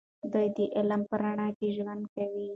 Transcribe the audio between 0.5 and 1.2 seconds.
د علم په